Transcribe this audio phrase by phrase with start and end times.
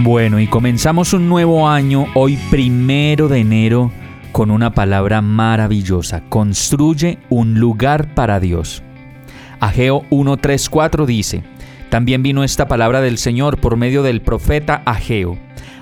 [0.00, 3.90] Bueno, y comenzamos un nuevo año hoy primero de enero
[4.30, 6.22] con una palabra maravillosa.
[6.28, 8.84] Construye un lugar para Dios.
[9.58, 11.42] Ageo 1.3.4 dice,
[11.90, 15.36] también vino esta palabra del Señor por medio del profeta Ageo.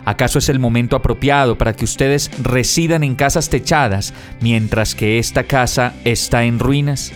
[0.07, 5.45] ¿Acaso es el momento apropiado para que ustedes residan en casas techadas mientras que esta
[5.45, 7.13] casa está en ruinas?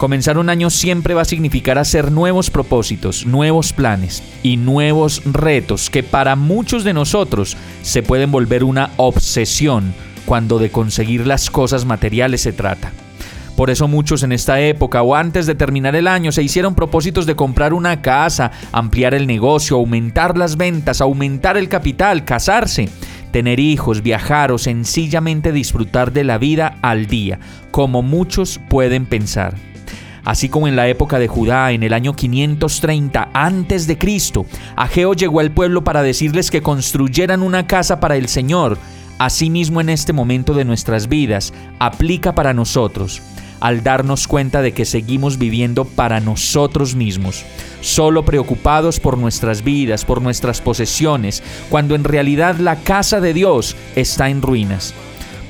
[0.00, 5.90] Comenzar un año siempre va a significar hacer nuevos propósitos, nuevos planes y nuevos retos
[5.90, 9.92] que para muchos de nosotros se pueden volver una obsesión
[10.24, 12.92] cuando de conseguir las cosas materiales se trata.
[13.56, 17.26] Por eso muchos en esta época o antes de terminar el año se hicieron propósitos
[17.26, 22.88] de comprar una casa, ampliar el negocio, aumentar las ventas, aumentar el capital, casarse,
[23.32, 27.38] tener hijos, viajar o sencillamente disfrutar de la vida al día,
[27.70, 29.69] como muchos pueden pensar.
[30.24, 34.46] Así como en la época de Judá, en el año 530 antes de Cristo,
[34.76, 38.78] Ageo llegó al pueblo para decirles que construyeran una casa para el Señor.
[39.18, 43.22] Asimismo en este momento de nuestras vidas, aplica para nosotros
[43.60, 47.44] al darnos cuenta de que seguimos viviendo para nosotros mismos,
[47.80, 53.76] solo preocupados por nuestras vidas, por nuestras posesiones, cuando en realidad la casa de Dios
[53.94, 54.94] está en ruinas.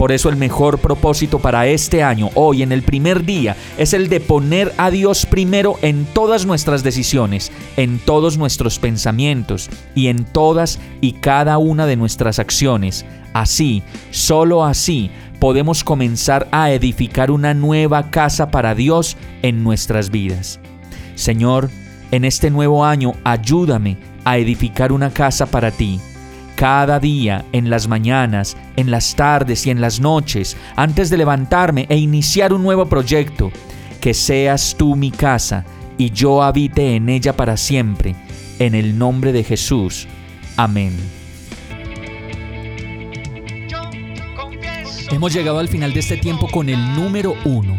[0.00, 4.08] Por eso el mejor propósito para este año, hoy en el primer día, es el
[4.08, 10.24] de poner a Dios primero en todas nuestras decisiones, en todos nuestros pensamientos y en
[10.24, 13.04] todas y cada una de nuestras acciones.
[13.34, 20.60] Así, solo así, podemos comenzar a edificar una nueva casa para Dios en nuestras vidas.
[21.14, 21.68] Señor,
[22.10, 26.00] en este nuevo año ayúdame a edificar una casa para ti.
[26.60, 31.86] Cada día, en las mañanas, en las tardes y en las noches, antes de levantarme
[31.88, 33.50] e iniciar un nuevo proyecto,
[33.98, 35.64] que seas tú mi casa
[35.96, 38.14] y yo habite en ella para siempre.
[38.58, 40.06] En el nombre de Jesús.
[40.58, 40.94] Amén.
[45.10, 47.78] Hemos llegado al final de este tiempo con el número uno.